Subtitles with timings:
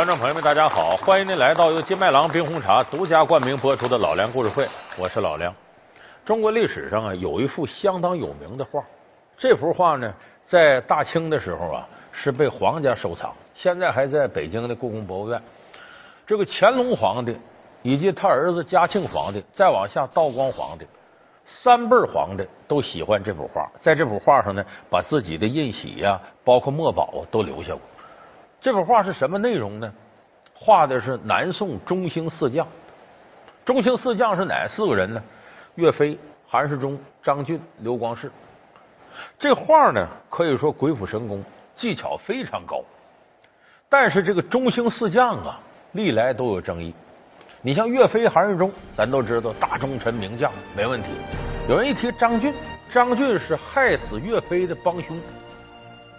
[0.00, 0.96] 观众朋友们，大家好！
[0.96, 4.64] 欢迎您来到由金麦郎冰红茶独家冠名播出的《老梁故事会》，
[4.98, 5.54] 我是老梁。
[6.24, 8.82] 中国历史上啊，有一幅相当有名的画，
[9.36, 10.10] 这幅画呢，
[10.46, 15.38] 在大清的时候啊，是被皇家收藏，现在还在北京的故宫博物院。
[16.26, 17.38] 这个乾隆皇帝
[17.82, 20.86] 以及他儿子嘉庆皇帝，再往下道光皇帝，
[21.44, 27.82] 三辈皇帝都喜欢这幅画，在这幅画上呢，把自己的印玺呀，包括墨宝都留下过。
[28.60, 29.92] 这幅画是什么内容呢？
[30.54, 32.66] 画的是南宋中兴四将。
[33.64, 35.22] 中兴四将是哪四个人呢？
[35.76, 38.30] 岳飞、韩世忠、张俊、刘光世。
[39.38, 41.42] 这画呢，可以说鬼斧神工，
[41.74, 42.82] 技巧非常高。
[43.88, 45.58] 但是这个中兴四将啊，
[45.92, 46.94] 历来都有争议。
[47.62, 51.10] 你像岳飞、韩世忠，咱都知道大忠臣名将，没问题。
[51.68, 52.54] 有人一提张俊，
[52.90, 55.18] 张俊是害死岳飞的帮凶。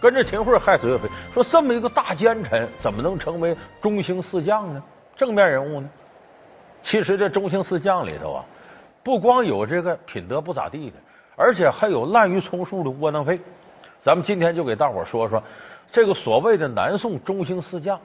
[0.02, 4.84] 跟着秦桧害死岳飞，说这么一个大奸臣，怎么能成为中兴四将呢？
[5.16, 5.90] 正面人物呢？
[6.82, 8.46] 其实这中兴四将里头啊，
[9.04, 10.98] 不光有这个品德不咋地的，
[11.36, 13.40] 而且还有滥竽充数的窝囊废。
[14.00, 15.44] 咱们今天就给大伙说说
[15.92, 18.00] 这个所谓的南宋中兴四将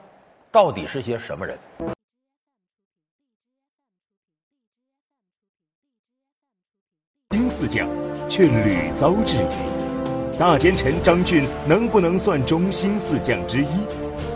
[0.51, 1.57] 到底是些什么人。
[7.31, 7.89] 新四将
[8.29, 9.76] 却屡遭质疑。
[10.37, 13.85] 大奸臣张俊能不能算中兴四将之一？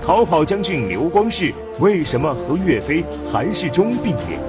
[0.03, 4.39] 逃跑将军刘光世为什么和岳飞、韩世忠并列？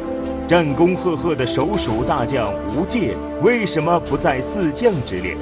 [0.48, 5.36] 战功赫赫的首属大将吴玠为什么不在四将之列？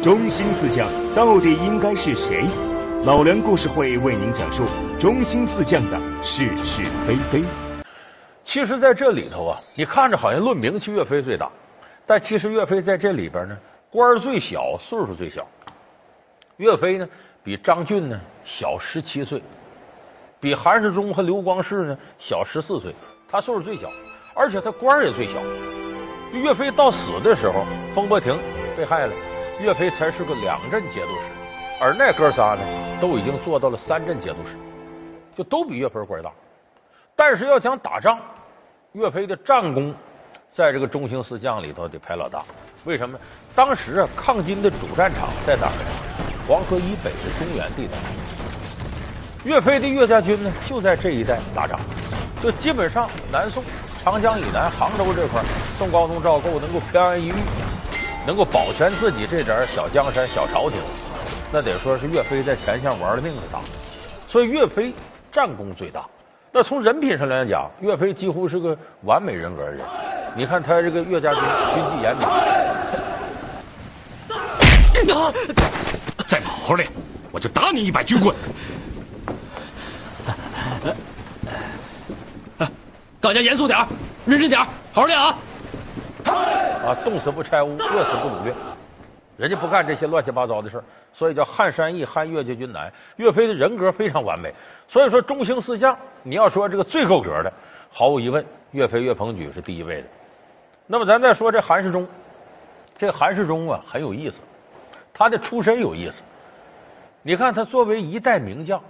[0.00, 2.44] 中兴四将到底应该是谁？
[3.02, 4.62] 老梁故事会为您讲述
[4.96, 7.42] 中兴四将的是是非非。
[8.44, 11.50] 其实，在这里头啊，你看着好像论名气，岳飞最大，
[12.06, 13.56] 但其实岳飞在这里边呢。
[13.90, 15.46] 官儿最小，岁数最小。
[16.56, 17.08] 岳飞呢，
[17.42, 19.42] 比张俊呢小十七岁，
[20.40, 22.94] 比韩世忠和刘光世呢小十四岁。
[23.28, 23.88] 他岁数最小，
[24.34, 25.40] 而且他官儿也最小。
[26.32, 27.64] 岳飞到死的时候，
[27.94, 28.38] 风波亭
[28.76, 29.14] 被害了，
[29.60, 32.60] 岳飞才是个两镇节度使，而那哥仨呢，
[33.00, 34.56] 都已经做到了三镇节度使，
[35.36, 36.30] 就都比岳飞官大。
[37.16, 38.18] 但是要讲打仗，
[38.92, 39.94] 岳飞的战功
[40.58, 42.42] 在这个中兴四将里头得排老大。
[42.82, 43.16] 为什么？
[43.54, 45.84] 当时啊，抗金的主战场在哪儿呢？
[46.48, 47.96] 黄河以北的中原地带。
[49.44, 51.78] 岳飞的岳家军呢，就在这一带打仗。
[52.42, 53.62] 就基本上，南宋
[54.02, 55.44] 长江以南杭州这块，
[55.78, 57.34] 宋高宗赵构能够飘安一遇，
[58.26, 60.80] 能够保全自己这点小江山、小朝廷，
[61.52, 63.60] 那得说是岳飞在前线玩了命的打。
[64.26, 64.92] 所以岳飞
[65.30, 66.04] 战功最大。
[66.50, 69.86] 那从人品上来讲，岳飞几乎是个完美人格的人。
[70.34, 71.42] 你看他这个岳家军
[71.74, 72.26] 军纪严明。
[76.28, 76.88] 再不好好练，
[77.32, 78.34] 我就打你一百军棍！
[83.20, 83.78] 大家严肃点
[84.26, 84.60] 认真点
[84.92, 85.36] 好好练啊！
[86.24, 88.54] 啊，冻死不拆屋，饿死不掳掠，
[89.36, 92.92] 人家不干这些乱七八糟的事所以叫撼山易，撼岳家军难。
[93.16, 94.54] 岳飞的人格非常完美，
[94.86, 97.52] 所以说中兴四将，你要说这个最够格的，
[97.90, 100.08] 毫无疑问，岳飞、岳鹏举是第一位的。
[100.90, 102.08] 那么咱再说这韩世忠，
[102.96, 104.36] 这韩世忠啊很有意思。
[105.12, 106.22] 他的出身有意思，
[107.22, 108.82] 你看他作为一代名将，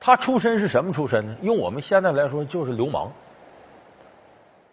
[0.00, 1.36] 他出身是什么出身呢？
[1.40, 3.12] 用我们现在来说就是流氓。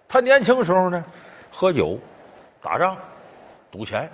[0.08, 1.04] 他年轻时候呢，
[1.52, 2.00] 喝酒、
[2.62, 2.98] 打仗、
[3.70, 4.10] 赌钱。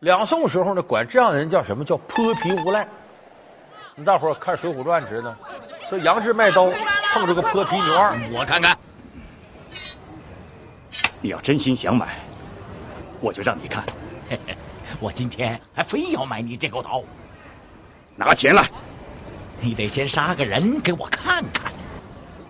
[0.00, 2.88] 两宋时候呢，管这样的人叫什么叫泼皮无赖。
[4.04, 5.34] 大伙看《水浒传》知道，
[5.88, 6.70] 说杨志卖刀
[7.12, 8.76] 碰着个泼皮牛二，我看看。
[11.20, 12.16] 你要真心想买，
[13.20, 13.84] 我就让你看。
[14.28, 14.56] 嘿嘿。
[15.00, 17.02] 我今天还非要买你这口刀，
[18.16, 18.68] 拿钱来！
[19.60, 21.70] 你得先杀个人给我看看。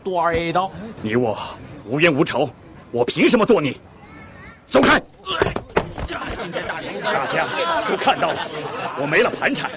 [0.04, 0.70] 多少一刀？
[1.02, 1.36] 你我
[1.84, 2.48] 无冤无仇，
[2.92, 3.80] 我凭什么剁你？
[4.68, 5.02] 走开！
[7.02, 7.46] 大家
[7.88, 8.46] 都看到了，
[9.00, 9.70] 我没了盘缠，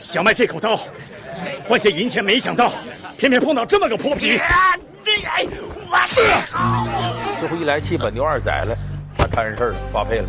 [0.00, 0.78] 想卖这口刀
[1.66, 2.72] 换些银钱，没想到
[3.16, 4.38] 偏偏碰到这么个泼皮。
[7.38, 8.74] 最后一来气，把牛二宰了，
[9.16, 10.28] 他摊上事了，发配了。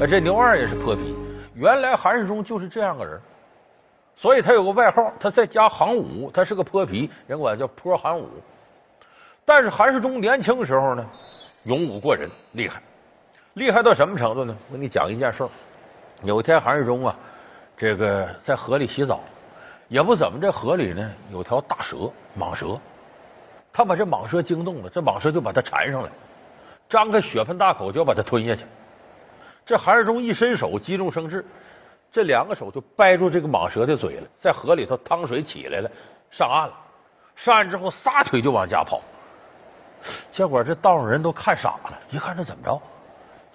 [0.00, 1.16] 啊，这牛二也是泼皮。
[1.54, 3.20] 原来韩世忠就是这样个人，
[4.14, 8.28] 所以他有个外号，他在家行武，他是个泼皮，人管叫泼韩武。
[9.44, 11.04] 但是韩世忠年轻时候呢，
[11.64, 12.80] 勇武过人，厉害，
[13.54, 14.56] 厉害到什么程度呢？
[14.68, 15.44] 我给你讲一件事。
[16.22, 17.16] 有一天，韩世忠啊，
[17.76, 19.20] 这个在河里洗澡，
[19.88, 21.96] 也不怎么，这河里呢有条大蛇，
[22.38, 22.78] 蟒蛇，
[23.72, 26.10] 他把这蟒蛇惊动了，这蟒蛇就把他缠上来，
[26.88, 28.64] 张开血盆大口就要把他吞下去。
[29.64, 31.44] 这韩世忠一伸手，急中生智，
[32.12, 35.90] 这两个手就掰住这个蟒蛇的嘴了，在河里头汤水起来了，
[36.30, 36.74] 上岸了。
[37.34, 39.00] 上岸之后撒腿就往家跑。
[40.30, 42.80] 结果这道上人都看傻了，一看这怎么着，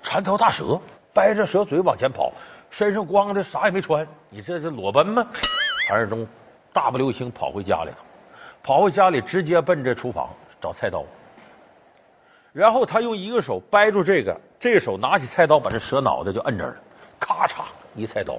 [0.03, 0.79] 缠条大蛇，
[1.13, 2.31] 掰着蛇嘴往前跑，
[2.69, 5.25] 身上光着啥也没穿，你这是裸奔吗？
[5.87, 6.27] 韩世忠
[6.73, 7.97] 大步流星跑回家里头，
[8.61, 10.29] 跑回家里直接奔着厨房
[10.59, 11.03] 找菜刀，
[12.53, 16.77] 然后他用一个手掰住这个，这个手拿起菜刀把这蛇脑袋就摁这儿了，
[17.19, 17.63] 咔嚓
[17.95, 18.37] 一菜刀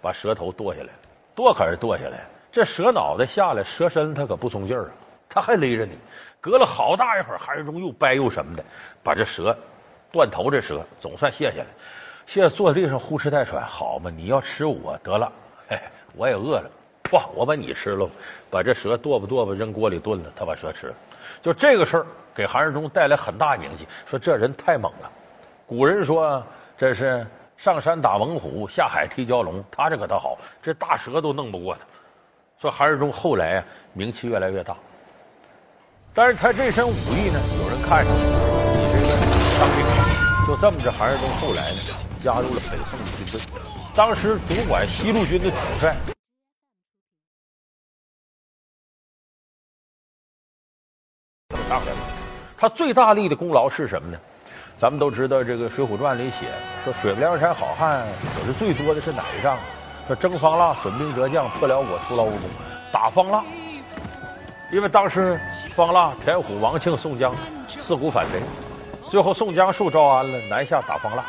[0.00, 0.88] 把蛇头剁下来，
[1.34, 4.90] 剁可是剁下来，这蛇脑袋下来，蛇身它可不松劲儿啊，
[5.28, 5.96] 他还勒着你。
[6.40, 8.64] 隔了好大一会儿，韩世忠又掰又什么的，
[9.00, 9.56] 把这蛇
[10.10, 11.66] 断头，这蛇总算卸下来。
[12.26, 15.30] 现在坐地上呼哧带喘，好嘛，你要吃我得了，
[15.68, 15.78] 嘿，
[16.16, 16.68] 我也饿了，
[17.12, 18.08] 哇，我把你吃了，
[18.50, 20.94] 把这蛇剁吧剁吧扔锅里炖了，他把蛇吃了。
[21.40, 25.10] 就这个事儿给韩世忠带来很大名气，说这人太猛了。
[25.66, 26.42] 古人说
[26.76, 27.26] 这是
[27.56, 31.80] 上山打猛虎，下海踢蛟龙，他这可倒好，这大蛇都弄不过他。
[32.60, 34.74] 说韩世忠后来啊名气越来越大。
[36.14, 39.08] 但是他这身武艺呢，有人看上，你这个
[39.58, 39.84] 当兵，
[40.46, 41.78] 就这么着，韩世忠后来呢，
[42.22, 43.40] 加入了北宋的军队，
[43.94, 45.94] 当时主管西路军的统帅。
[52.62, 54.16] 他最大力的功劳是什么呢？
[54.78, 56.46] 咱们都知道，这个《水浒传》里写
[56.84, 59.58] 说，水泊梁山好汉死的最多的是哪一仗？
[60.06, 62.42] 说征方腊，损兵折将，破辽国，徒劳无功，
[62.92, 63.42] 打方腊。
[64.70, 65.36] 因为当时
[65.74, 67.34] 方腊、田虎、王庆、宋江
[67.66, 68.40] 四股反贼，
[69.10, 71.24] 最后宋江受招安了，南下打方腊。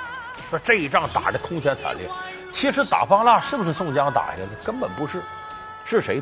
[0.51, 2.07] 说这一仗打的空前惨烈。
[2.51, 4.49] 其实打方腊是不是宋江打下的？
[4.63, 5.19] 根本不是，
[5.83, 6.21] 是谁？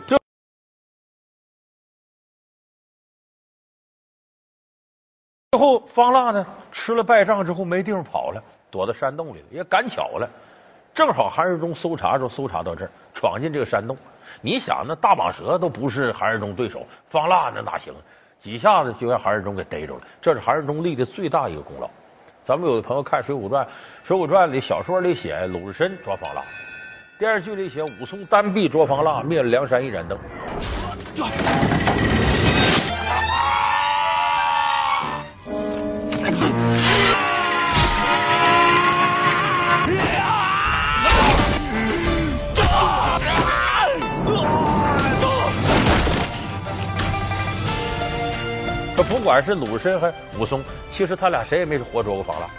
[5.53, 9.45] 最后方腊呢吃了败仗之后没地方跑了，躲到山洞里了。
[9.51, 10.30] 也赶巧了，
[10.94, 13.98] 正好韩世忠搜查时候搜查到这儿，闯进这个山洞。
[14.39, 17.94] 你想那大蟒蛇都不是韩世忠对手，方腊那哪行？
[18.39, 21.89] 几下子就让韩世忠给逮着了，这是韩世忠立的最大一个功劳。
[22.45, 23.65] 咱们有的朋友看《水浒传》，
[24.06, 26.42] 《水浒传》里小说里写鲁智深捉方腊，
[27.19, 30.18] 电视剧里写武松单臂捉方腊，灭了梁山一盏灯。
[49.31, 50.61] 管是鲁智深还武松，
[50.91, 52.49] 其实他俩谁也没活捉过方腊，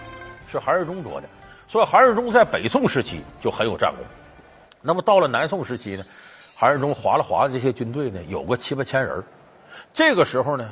[0.49, 1.29] 是韩世忠捉的。
[1.69, 4.03] 所以韩世忠在北宋时期就很有战功。
[4.81, 6.05] 那么到了南宋时期呢，
[6.57, 9.23] 韩世忠划了划这些军队呢，有个七八千人。
[9.93, 10.67] 这个时候呢，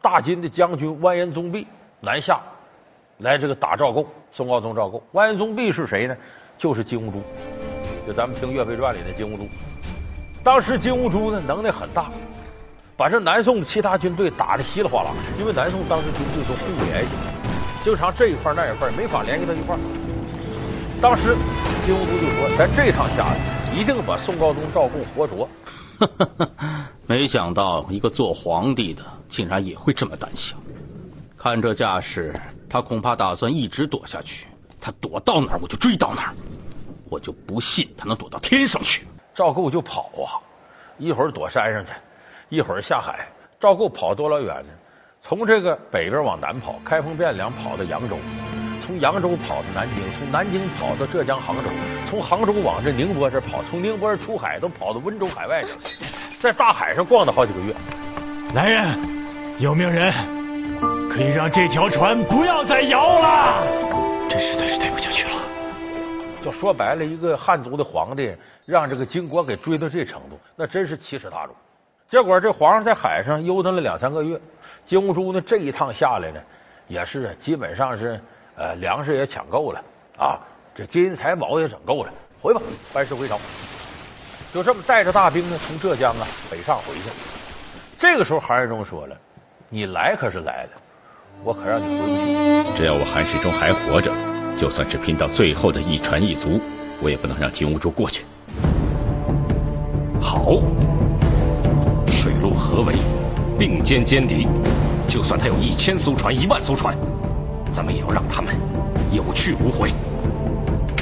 [0.00, 1.66] 大金的将军完颜宗弼
[2.00, 2.40] 南下
[3.18, 5.02] 来这个打赵构，宋高宗赵构。
[5.12, 6.16] 完颜宗弼是谁呢？
[6.56, 7.20] 就是金兀术，
[8.06, 9.46] 就咱们听岳飞传里的金兀术。
[10.42, 12.10] 当时金兀术呢能耐很大。
[12.96, 17.10] 把这南宋其他军队打的稀里哗啦，因为南宋当时军队都互不联系，
[17.84, 19.76] 经常这一块那一块没法联系到一块。
[20.98, 21.36] 当时
[21.84, 23.38] 金兀术就说：“咱这趟下来，
[23.74, 25.46] 一定把宋高宗赵构活捉。
[27.06, 30.56] ”没想到一个做皇帝的竟然也会这么胆小，
[31.36, 32.34] 看这架势，
[32.66, 34.46] 他恐怕打算一直躲下去。
[34.80, 36.34] 他躲到哪儿，我就追到哪儿。
[37.10, 39.06] 我就不信他能躲到天上去。
[39.34, 40.40] 赵构就跑啊，
[40.96, 41.92] 一会儿躲山上去。
[42.48, 43.26] 一会儿下海，
[43.58, 44.72] 赵构跑多老远呢？
[45.20, 48.16] 从这个北边往南跑，开封汴梁跑到扬州，
[48.80, 51.68] 从扬州跑到南京，从南京跑到浙江杭州，
[52.08, 55.78] 从杭州往这宁波这跑，从宁波出海都跑到温州海外去了，
[56.40, 57.74] 在大海上逛了好几个月。
[58.54, 58.96] 来人，
[59.58, 60.12] 有命人，
[61.10, 63.66] 可以让这条船不要再摇了。
[64.30, 65.42] 这实在是待不下去了。
[66.44, 68.32] 就说白了，一个汉族的皇帝
[68.64, 71.52] 让这个金国给追到这程度，那真是奇耻大辱。
[72.08, 74.40] 结果这皇上在海上悠腾了两三个月，
[74.84, 76.40] 金兀术呢这一趟下来呢，
[76.86, 78.20] 也是基本上是
[78.56, 79.82] 呃粮食也抢够了
[80.16, 80.38] 啊，
[80.72, 83.40] 这金银财宝也整够了，回吧，班师回朝。
[84.54, 87.10] 就这么带着大兵呢，从浙江啊北上回去。
[87.98, 89.16] 这个时候韩世忠说了
[89.68, 90.70] ：“你来可是来了，
[91.42, 92.76] 我可让你回不去。
[92.76, 94.12] 只要我韩世忠还活着，
[94.56, 96.60] 就算是拼到最后的一船一卒，
[97.02, 98.24] 我也不能让金兀术过去。”
[100.22, 100.62] 好。
[102.56, 102.96] 合围，
[103.58, 104.48] 并肩歼敌。
[105.08, 106.96] 就算他有一千艘船、一万艘船，
[107.72, 108.56] 咱们也要让他们
[109.12, 109.92] 有去无回。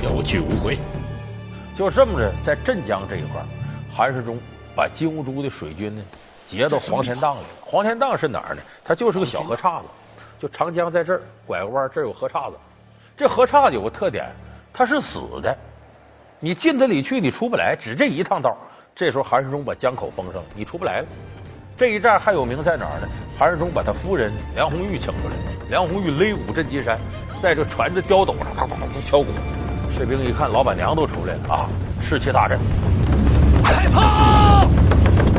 [0.02, 0.78] 有去无回。
[1.74, 3.42] 就这么着，在镇江这一块，
[3.90, 4.38] 韩世忠
[4.76, 6.02] 把金兀术的水军呢
[6.46, 7.40] 截到黄田荡里。
[7.62, 8.60] 黄田荡是哪儿呢？
[8.84, 9.86] 它就是个小河岔子，
[10.38, 12.56] 就长江在这儿拐个弯，这儿有河岔子。
[13.16, 14.26] 这河岔子有个特点，
[14.72, 15.56] 它是死的，
[16.38, 18.54] 你进它里去，你出不来，只这一趟道。
[18.94, 21.06] 这时候韩世忠把江口封上了，你出不来了。
[21.76, 23.08] 这一战还有名在哪儿呢？
[23.36, 25.34] 韩世忠把他夫人梁红玉请出来，
[25.70, 26.96] 梁红玉擂鼓震金山，
[27.42, 29.26] 在这船的雕斗上啪啪啪敲鼓，
[29.96, 31.68] 士兵一看老板娘都出来了啊，
[32.00, 32.56] 士气大振，
[33.64, 34.68] 开炮！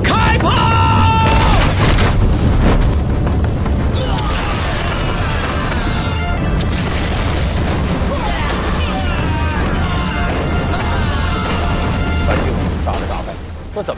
[0.04, 0.75] 开炮！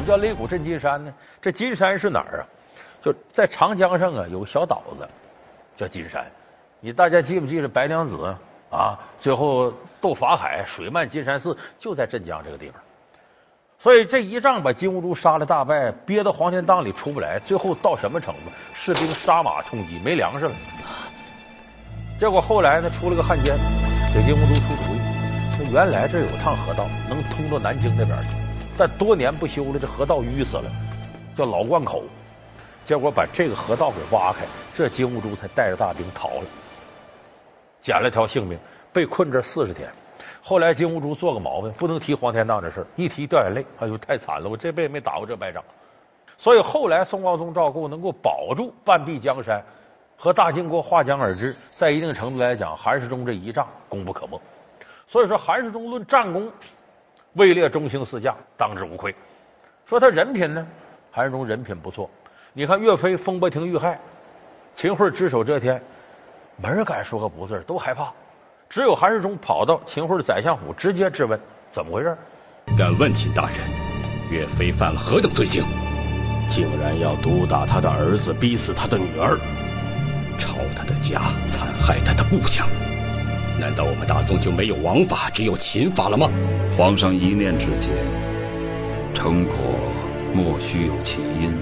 [0.07, 1.13] 叫擂鼓震金山呢？
[1.41, 2.43] 这金山是哪儿啊？
[3.01, 5.07] 就在长江上啊，有个小岛子
[5.75, 6.25] 叫金山。
[6.79, 8.35] 你大家记不记得白娘子
[8.71, 8.97] 啊？
[9.19, 12.81] 最后斗法海，水漫金山寺，就在镇江这个地方。
[13.79, 17.37] 所以这一仗把金兀术杀了大败，憋到黄天荡里出不来。
[17.45, 18.51] 最后到什么程度？
[18.73, 20.51] 士兵杀马充饥，没粮食了。
[22.19, 23.55] 结果后来呢，出了个汉奸，
[24.11, 28.46] 给金兀术出主意，说原来这有趟河道，能通到南京那边去。
[28.77, 30.71] 但多年不修了，这河道淤死了，
[31.35, 32.03] 叫老灌口。
[32.85, 36.45] 结果把这个河道给挖开，这金兀术才带着大兵逃了，
[37.81, 38.57] 捡了条性命，
[38.93, 39.89] 被困这四十天。
[40.41, 45.61] 后来金兀术做个毛病，不能提黄天荡这事一提掉眼泪，哎呦，太惨了，我这辈子没打过这败仗。
[46.37, 49.61] 所以后来宋高宗赵构能够保住半壁江山，
[50.15, 54.39] 和大金国划江而治，在一定程度来讲，韩世忠这一仗功不可没。
[55.07, 56.49] 所以说，韩世忠论战功。
[57.37, 59.15] 位列中兴四将，当之无愧。
[59.85, 60.67] 说他人品呢，
[61.11, 62.09] 韩世忠人品不错。
[62.51, 63.97] 你看岳飞风波亭遇害，
[64.75, 65.81] 秦桧只手遮天，
[66.57, 68.11] 没人敢说个不字，都害怕。
[68.67, 71.39] 只有韩世忠跑到秦桧的宰相府，直接质问
[71.71, 72.17] 怎么回事。
[72.77, 73.59] 敢问秦大人，
[74.29, 75.63] 岳飞犯了何等罪行？
[76.49, 79.37] 竟然要毒打他的儿子，逼死他的女儿，
[80.39, 82.65] 抄他的家，残害他的部下。
[83.59, 86.29] 难道我们大宋就没有王法，只有秦法了吗？
[86.77, 87.91] 皇上一念之间，
[89.13, 89.55] 成果
[90.31, 91.57] 莫须有其因，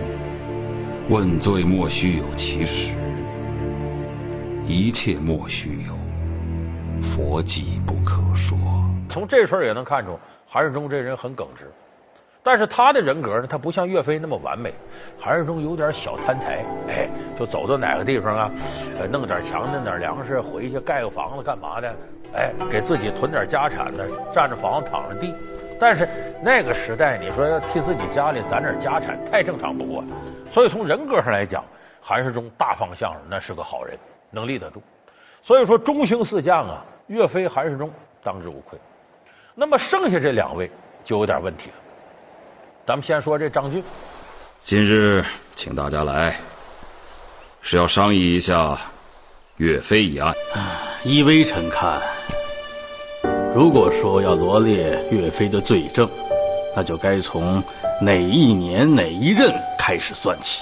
[1.09, 2.93] 问罪莫须有其实，
[4.67, 5.95] 一切莫须有
[7.01, 8.57] 佛迹不可说。
[9.07, 11.71] 从这事儿也能看出，韩世忠这人很耿直。
[12.45, 14.71] 但是他的人格呢，他不像岳飞那么完美。
[15.19, 18.51] 韩世忠有点小贪财，哎，就走到哪个地方啊，
[19.11, 21.91] 弄点强，弄点粮食，回去盖个房子干嘛的？
[22.35, 25.33] 哎，给自己囤点家产呢，占着房子，躺着地。
[25.79, 26.07] 但是
[26.43, 30.07] 那个时代，你说要替自己家里攒点家产，太正常不过了。
[30.51, 31.63] 所以从人格上来讲，
[31.99, 33.97] 韩世忠大方向那是个好人，
[34.29, 34.79] 能立得住。
[35.41, 37.89] 所以说中兴四将啊，岳飞、韩世忠
[38.21, 38.77] 当之无愧。
[39.55, 40.69] 那么剩下这两位
[41.03, 41.75] 就有点问题了。
[42.85, 43.83] 咱们先说这张俊。
[44.63, 45.25] 今日
[45.55, 46.39] 请大家来，
[47.59, 48.79] 是要商议一下
[49.57, 50.35] 岳飞一案。
[51.03, 51.99] 依微臣看，
[53.55, 56.07] 如果说要罗列岳飞的罪证，
[56.75, 57.63] 那就该从
[58.01, 60.61] 哪一年哪一任开始算起。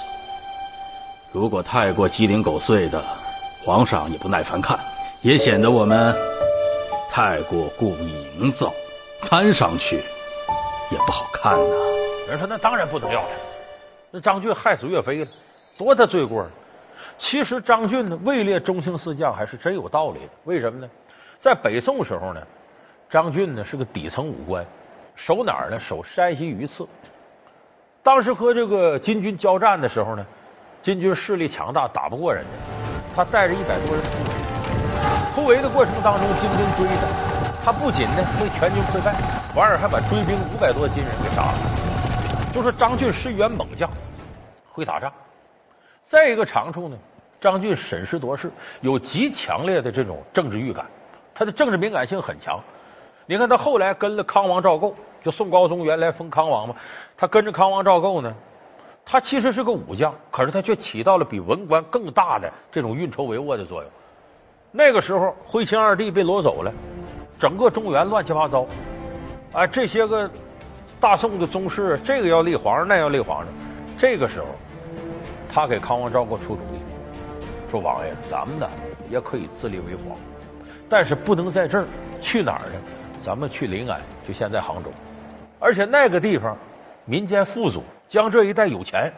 [1.30, 3.04] 如果太过鸡零狗碎的，
[3.66, 4.78] 皇上也不耐烦看，
[5.20, 6.16] 也显得我们
[7.10, 8.72] 太过故意营造，
[9.20, 9.96] 参上去
[10.90, 11.93] 也不好看呐。
[12.28, 13.28] 人说那当然不能要他，
[14.10, 15.30] 那张俊害死岳飞了，
[15.76, 16.46] 多大罪过？
[17.18, 20.30] 其实张俊呢位列中兴四将还是真有道理的。
[20.44, 20.88] 为什么呢？
[21.38, 22.40] 在北宋时候呢，
[23.10, 24.64] 张俊呢是个底层武官，
[25.14, 25.78] 守哪儿呢？
[25.78, 26.88] 守山西榆次。
[28.02, 30.26] 当时和这个金军交战的时候呢，
[30.82, 32.50] 金军势力强大，打不过人家，
[33.14, 34.34] 他带着一百多人突围。
[35.34, 39.14] 突围的过程当中，金军追他，他不仅呢为全军溃败，
[39.54, 41.83] 反而还把追兵五百多金人给杀了。
[42.54, 43.90] 就说张俊是一员猛将，
[44.70, 45.12] 会打仗。
[46.06, 46.96] 再一个长处呢，
[47.40, 48.48] 张俊审时度势，
[48.80, 50.86] 有极强烈的这种政治预感，
[51.34, 52.60] 他的政治敏感性很强。
[53.26, 54.94] 你看他后来跟了康王赵构，
[55.24, 56.76] 就宋高宗原来封康王嘛，
[57.16, 58.32] 他跟着康王赵构呢，
[59.04, 63.90] 他其实是个武将，可是他却起到了比文官更大的这种运筹帷幄的作用。
[64.70, 66.72] 那个时候，徽钦二帝被掳走了，
[67.36, 68.64] 整个中原乱七八糟，
[69.52, 70.30] 啊，这些个。
[71.00, 73.52] 大宋的宗室，这个要立皇上，那要立皇上。
[73.98, 74.46] 这个时候，
[75.48, 78.68] 他给康王赵构出主意，说：“王爷，咱们呢
[79.10, 80.16] 也可以自立为皇，
[80.88, 81.86] 但是不能在这儿。
[82.20, 82.80] 去哪儿呢？
[83.22, 84.90] 咱们去临安，就现在杭州。
[85.60, 86.56] 而且那个地方
[87.04, 89.12] 民间富足，江浙一带有钱。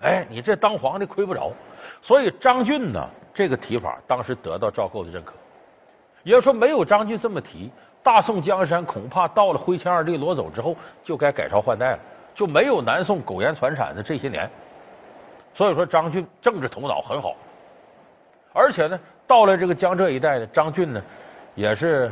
[0.00, 1.52] 哎，你这当皇帝亏不着。
[2.00, 5.34] 所以张俊呢，这个提法当时得到赵构的认可。
[6.22, 7.70] 也就说，没有张俊这么提。”
[8.02, 11.98] 大宋江山恐怕到了徽钦二帝罗走之后，就该改朝换代了，
[12.34, 14.50] 就没有南宋苟延残喘的这些年。
[15.52, 17.34] 所以说，张俊政治头脑很好，
[18.52, 21.02] 而且呢，到了这个江浙一带呢，张俊呢
[21.54, 22.10] 也是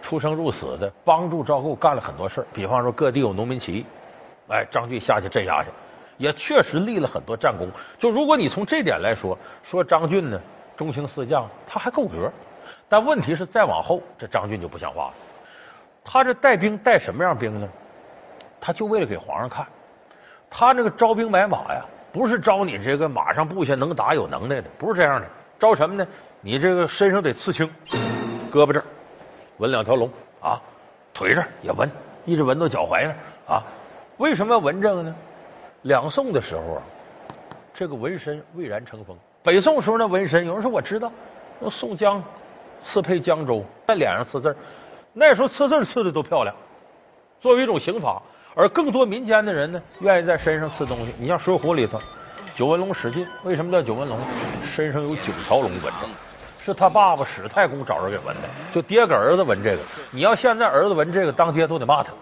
[0.00, 3.86] 出生入死的，帮助赵构干了很多事比方说各地有农民起义，
[4.48, 5.70] 哎，张俊下去镇压去。
[6.16, 7.68] 也确实立了很多战功。
[7.96, 10.40] 就如果你从这点来说，说张俊呢，
[10.76, 12.28] 中兴四将他还够格。
[12.88, 15.14] 但问题是再往后，这张俊就不像话了。
[16.04, 17.68] 他这带兵带什么样兵呢？
[18.60, 19.66] 他就为了给皇上看。
[20.50, 25.26] 他那个招兵买马呀，不是招你这个马上部下能打有能耐的，不是这样的。
[25.58, 26.06] 招什么呢？
[26.40, 27.68] 你这个身上得刺青，
[28.50, 28.84] 胳膊这儿
[29.58, 30.58] 纹两条龙啊，
[31.12, 31.90] 腿这儿也纹，
[32.24, 33.62] 一直纹到脚踝那啊。
[34.16, 35.14] 为什么要纹这个呢？
[35.82, 36.82] 两宋的时候啊，
[37.74, 39.16] 这个纹身蔚然成风。
[39.42, 41.12] 北宋时候那纹身，有人说我知道，
[41.58, 42.22] 那宋江
[42.84, 44.54] 刺配江州，在脸上刺字
[45.12, 46.54] 那时候刺字刺的都漂亮，
[47.40, 48.20] 作为一种刑罚。
[48.54, 51.14] 而更多民间的人呢，愿意在身上刺东西。
[51.18, 51.96] 你像《水浒》里头，
[52.56, 54.18] 九纹龙史进为什么叫九纹龙？
[54.64, 56.08] 身上有九条龙纹着，
[56.60, 58.48] 是他爸爸史太公找人给纹的。
[58.72, 62.12] 就爹给儿子纹这个，你要现在儿子纹这个，当爹都得骂他。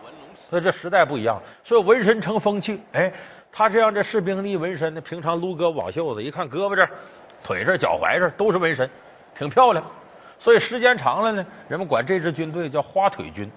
[0.51, 2.79] 所以这时代不一样，所以纹身成风气。
[2.93, 3.11] 哎，
[3.51, 6.87] 他这样这士兵一纹身呢，平常撸胳膊挽袖子，一看胳膊这、
[7.43, 8.89] 腿这、脚踝这都是纹身，
[9.35, 9.83] 挺漂亮。
[10.39, 13.51] 所以时间长了呢，人们管这支军队叫花腿军。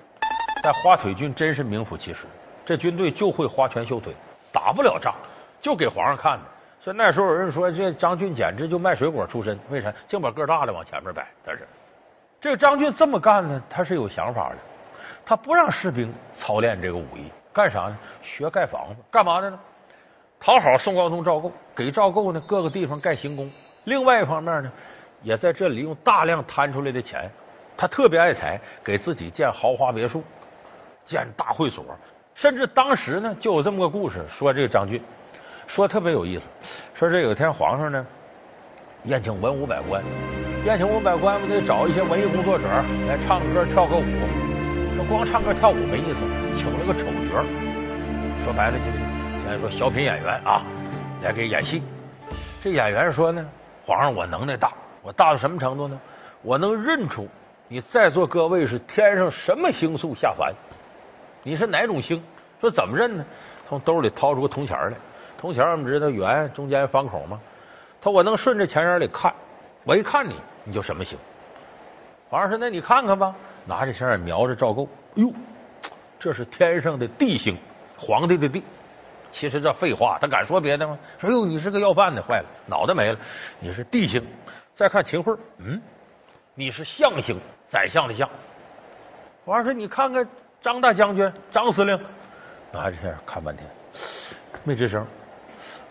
[0.61, 2.25] 但花腿军真是名副其实。
[2.65, 4.13] 这军队就会花拳绣腿，
[4.51, 5.15] 打不了仗，
[5.61, 6.43] 就给皇上看的。
[6.79, 9.57] 所以那时候有人说，这张俊简直就卖水果出身。
[9.69, 9.93] 为啥？
[10.07, 11.27] 净把个大的往前面摆。
[11.45, 11.67] 但是，
[12.39, 14.55] 这个张俊这么干呢，他是有想法的。
[15.25, 17.97] 他不让士兵操练这个武艺，干啥呢？
[18.21, 19.59] 学盖房子，干嘛的呢？
[20.39, 23.49] 讨好宋高宗赵构，给赵构呢各个地方盖行宫。
[23.85, 24.71] 另外一方面呢，
[25.21, 27.29] 也在这里用大量摊出来的钱，
[27.75, 30.23] 他特别爱财，给自己建豪华别墅，
[31.05, 31.85] 建大会所。
[32.35, 35.01] 甚至当时呢，就有这么个故事，说这个张俊
[35.67, 36.47] 说特别有意思，
[36.93, 38.05] 说这有一天皇上呢
[39.03, 40.03] 宴请文武百官，
[40.65, 42.65] 宴请文武百官不得找一些文艺工作者
[43.07, 44.03] 来唱歌跳个舞，
[44.95, 46.19] 说光唱歌跳舞没意思，
[46.57, 47.43] 请了个丑角，
[48.43, 48.97] 说白了就是
[49.41, 50.63] 现在说小品演员啊
[51.21, 51.83] 来给演戏。
[52.61, 53.45] 这演员说呢，
[53.85, 55.99] 皇上我能耐大，我大到什么程度呢？
[56.41, 57.27] 我能认出
[57.67, 60.53] 你在座各位是天上什么星宿下凡。
[61.43, 62.21] 你是哪种星？
[62.59, 63.25] 说怎么认呢？
[63.67, 64.97] 从兜里掏出个铜钱来，
[65.37, 67.39] 铜钱我们知道圆，中间方口吗？
[68.01, 69.33] 他我能顺着钱眼里看，
[69.83, 71.17] 我一看你，你就什么星？
[72.29, 73.35] 皇上说：“那你看看吧。”
[73.65, 75.31] 拿着钱眼瞄着赵构，哟，
[76.17, 77.57] 这是天上的地星，
[77.97, 78.63] 皇帝的地。
[79.29, 80.97] 其实这废话，他敢说别的吗？
[81.19, 83.19] 说哟，你是个要饭的，坏了，脑袋没了。
[83.59, 84.25] 你是地星。
[84.79, 85.81] 再看秦桧，嗯，
[86.55, 87.37] 你是相星，
[87.67, 88.29] 宰相的相。
[89.43, 90.25] 皇上说：“你看看。”
[90.61, 91.99] 张大将军，张司令，
[92.71, 93.65] 拿着这看半天，
[94.63, 95.05] 没吱声。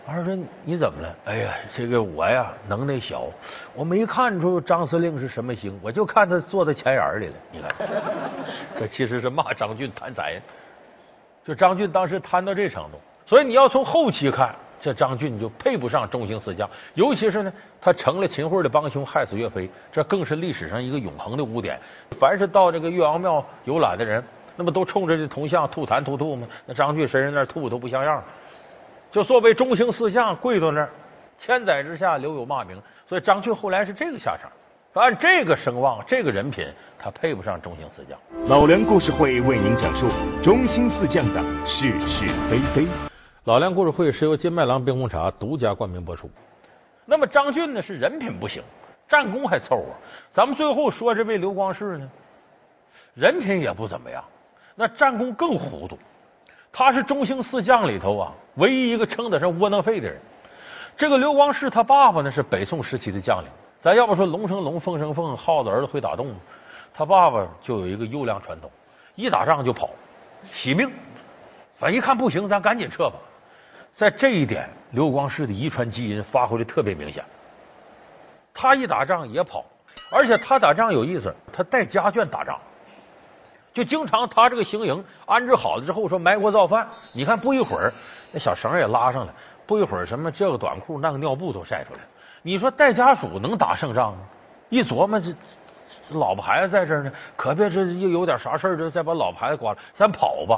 [0.03, 3.27] 皇上说：“你怎么了？”哎呀，这个我呀，能耐小，
[3.75, 7.33] 我没看出张司令是什么星，我就看他坐在前眼里了。
[7.51, 7.71] 你看，
[8.75, 10.41] 这其实是骂张俊贪财。
[11.45, 16.69] 就张俊当时贪到这程度，所以你要从后期看，这张俊就配不上中兴四将。
[16.93, 21.79] 尤其是呢，他成了秦桧的帮凶，害死岳飞，这更是历史上一个永恒的污点。
[22.19, 24.23] 凡是到这个岳王庙游览的人。
[24.55, 26.45] 那不都冲着这铜像吐痰吐吐吗？
[26.65, 28.21] 那张俊身上那吐都不像样，
[29.09, 30.89] 就作为中兴四将跪到那儿，
[31.37, 32.77] 千载之下留有骂名。
[33.07, 34.51] 所以张俊后来是这个下场。
[35.01, 38.19] 按这个声望，这个人品，他配不上中兴四将。
[38.49, 40.07] 老梁故事会为您讲述
[40.43, 43.08] 中兴四将的是是非非。
[43.49, 46.29] 老梁故事会是由金麦郎冰红茶独家冠名播出。
[47.03, 48.61] 那么张俊呢是人品不行，
[49.07, 49.85] 战功还凑合。
[50.29, 52.07] 咱们最后说这位刘光世呢，
[53.15, 54.23] 人品也不怎么样。
[54.75, 55.97] 那战功更糊涂，
[56.71, 60.21] 他是中兴四将里头啊唯一一个称得上窝囊废的人。
[60.95, 63.49] 这个刘光世他爸爸呢是北宋时期的将领，
[63.81, 66.35] 咱要不说龙生龙，凤生凤，耗子儿子会打洞，
[66.93, 68.69] 他爸爸就有一个优良传统，
[69.15, 69.89] 一打仗就跑，
[70.51, 70.87] 惜命。
[71.79, 73.15] 反正一看不行，咱赶紧撤吧。
[73.99, 77.21] 在这一点，刘光世的遗传基因发挥的特别明显。
[78.53, 79.65] 他一打仗也跑，
[80.09, 82.57] 而且他打仗有意思，他带家眷打仗。
[83.73, 86.87] 就经常他这个行营安置好了之后，说埋锅造饭。
[87.13, 87.91] 你看不一会儿，
[88.31, 89.33] 那小绳也拉上了，
[89.67, 91.99] 不一会儿什么这个短裤那个尿布都晒出来。
[92.41, 94.19] 你说带家属能打胜仗吗？
[94.69, 95.35] 一琢磨这
[96.11, 100.57] 老婆孩子在这儿呢，可别这又有点啥事儿就再把老婆孩子刮了，咱跑吧。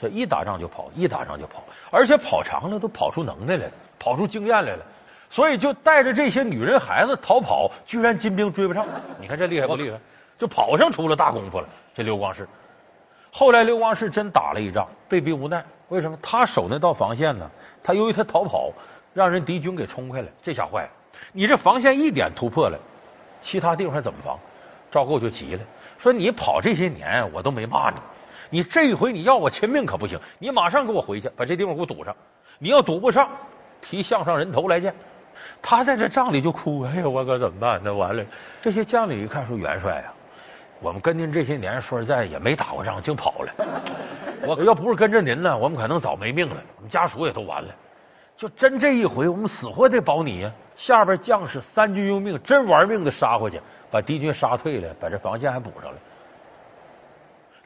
[0.00, 4.84] 所以一打仗就跑，一打仗就跑，而且跑长了都跑出能耐来了，跑出经验来了。
[5.30, 8.86] 所以就带着这些女人孩子逃跑，居然金兵追不上。
[9.20, 9.98] 你看这厉害不厉害？
[10.38, 11.68] 就跑上出了大功夫了。
[11.92, 12.48] 这刘光世，
[13.32, 15.64] 后来刘光世真打了一仗，被逼无奈。
[15.88, 16.16] 为什么？
[16.22, 17.50] 他守那道防线呢？
[17.82, 18.70] 他由于他逃跑，
[19.12, 20.90] 让人敌军给冲开了，这下坏了。
[21.32, 22.78] 你这防线一点突破了，
[23.42, 24.38] 其他地方还怎么防？
[24.90, 25.62] 赵构就急了，
[25.98, 27.96] 说：“你跑这些年，我都没骂你，
[28.50, 32.14] 你这一回你要我亲命可不行，你马上给我回去，把这地方给我堵上。
[32.58, 33.28] 你要堵不上，
[33.80, 34.94] 提项上人头来见。
[35.62, 37.80] 他在这帐里就哭，哎呀，我可怎么办？
[37.84, 38.24] 那完了，
[38.60, 40.12] 这些将领一看说：“元帅啊，
[40.80, 43.52] 我们跟您这些年说实在也没打过仗，净跑了。
[44.46, 47.68] 我要不是跟着您呢，我们可能早没命了，我们家属也都完了。
[48.36, 55.98] 就真这一回，我们死活得保你呀！”下边将士三军用命，真玩命的杀回去，把敌军杀退了，把这防线还补上了。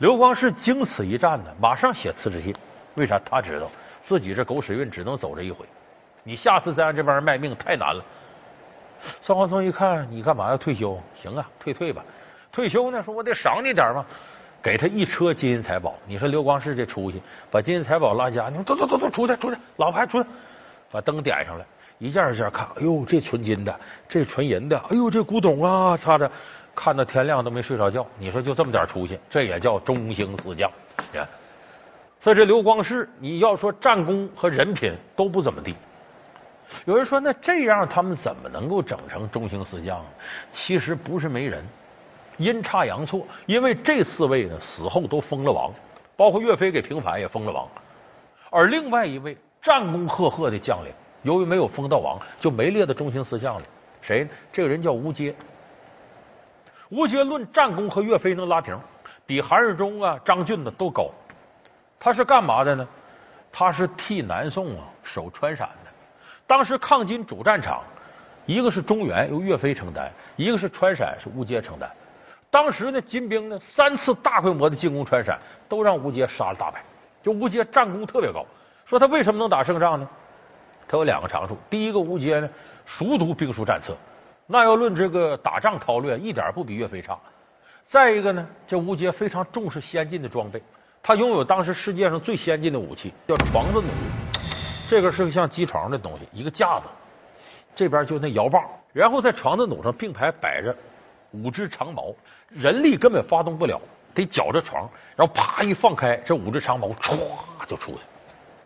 [0.03, 2.53] 刘光世经此一战呢，马上写辞职信。
[2.97, 3.21] 为啥？
[3.21, 5.65] 他知道自己这狗屎运只能走这一回。
[6.25, 8.05] 你下次再让这帮人卖命，太难了。
[9.21, 11.01] 宋华宗一看，你干嘛要退休？
[11.15, 12.05] 行啊，退退吧。
[12.51, 14.05] 退休呢，说我得赏你点嘛，
[14.61, 15.95] 给他一车金银财宝。
[16.05, 20.29] 你说刘光世这出息，把金银财宝拉家，你们走走走走，出去出去，老牌出去，
[20.91, 21.65] 把灯点上了，
[22.03, 22.67] 一件一件看。
[22.75, 26.29] 哎呦，这纯金的，这纯银的，哎呦，这古董啊，擦着
[26.75, 28.05] 看到天亮都没睡着觉。
[28.19, 30.69] 你说就这么点出息，这也叫中兴四将。
[32.19, 35.75] 所以这刘光世，你要说战功和人品都不怎么地。
[36.87, 40.05] 有人说，那这样他们怎么能够整成中兴四将？
[40.51, 41.65] 其实不是没人，
[42.37, 43.25] 阴差阳错。
[43.47, 45.71] 因为这四位呢死后都封了王，
[46.17, 47.69] 包括岳飞给平反也封了王。
[48.51, 53.65] 而另外一位战功赫赫的将领，由于没有封到王，就没列到中兴四将里。
[54.01, 54.29] 谁？
[54.53, 55.35] 这个人叫吴阶。
[56.89, 58.79] 吴阶论战功和岳飞能拉平，
[59.25, 61.11] 比韩世忠啊、张俊呢都高。
[61.99, 62.87] 他是干嘛的呢？
[63.53, 65.91] 他是替南宋啊守川陕的。
[66.47, 67.83] 当时抗金主战场，
[68.45, 71.89] 一个是中原由岳飞承担，一个是川陕是吴阶承担。
[72.51, 76.83] 当时呢，金兵呢三次大规模的进攻川陕，都让吴阶杀了大败。
[77.23, 78.45] 就吴阶战功特别高，
[78.85, 80.09] 说他为什么能打胜仗呢？
[80.92, 81.57] 他有两个长处。
[81.70, 82.48] 第一个，吴阶呢
[82.85, 83.96] 熟读兵书战策，
[84.46, 87.18] 那要论这个打仗韬略，一点不比岳飞差。
[87.87, 90.62] 再一个呢，这吴阶非常重视先进的装备，
[91.02, 93.88] 他拥有当时世界上最先进的武器，叫床子弩。
[94.87, 96.87] 这个是个像机床的东西，一个架子，
[97.74, 100.76] 这边就那摇把，然后在床子弩上并排摆着
[101.31, 102.14] 五只长矛，
[102.50, 103.81] 人力根本发动不了，
[104.12, 107.18] 得绞着床，然后啪一放开，这五只长矛歘
[107.66, 108.00] 就出去，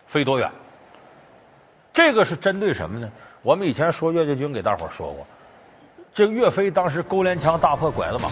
[0.09, 0.51] 飞多远？
[1.97, 3.11] 这个是针对什么呢？
[3.41, 5.27] 我们以前说岳家军给大伙说过，
[6.13, 8.29] 这个岳飞当时勾连枪大破拐子马，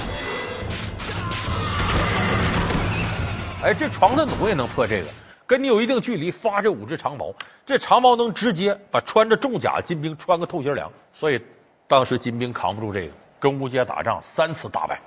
[3.62, 5.07] 哎，这床子弩也能破这个。
[5.46, 7.33] 跟你有一定距离，发这五支长矛，
[7.64, 11.40] 这长矛能直接把穿着重甲金兵穿个透心凉，所以
[11.88, 15.00] 当时金兵扛不住这个，跟吴阶打仗三次大败，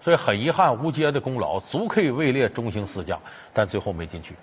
[0.00, 3.20] 所以很遗憾，吴阶的功劳足可以位列中兴四将，
[3.52, 4.36] 但最后没进去。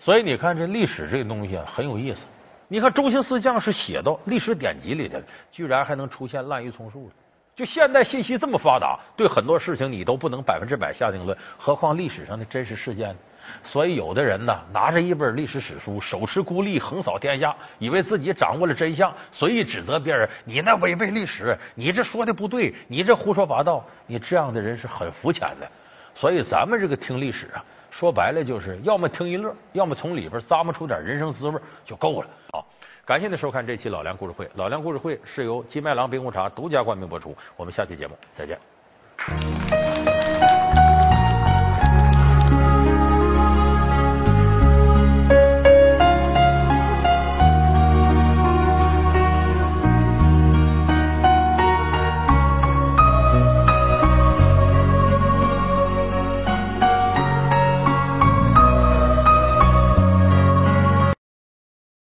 [0.00, 2.20] 所以你看这历史这个东西啊，很有意思。
[2.68, 7.14] 你看中兴四将是写到历史典籍里的，居然还能出现滥竽充数的。
[7.54, 13.16] 就现代信息这么发达，对很多事情你都不能百分之百下定论，何况历史上的真实事件呢？
[13.64, 25.68] 所以，有的人呢，拿着一本历史史书，手持孤立，横扫天下，以为自己掌握了真相，随意指责别人：“你那违背历史，你这说的不对，你这胡说八道。”你这样的人是很肤浅的。
[26.14, 32.28] 所以，咱们这个听历史啊，说白了就是要么听一乐，要么从里边咂摸出点人生滋味就够了。
[32.52, 32.66] 好，
[33.04, 34.48] 感谢您收看这期老梁故事会。
[34.54, 37.36] 老梁故事会是由金麦郎冰红茶独家冠名播出。
[37.56, 39.79] 我们下期节目再见。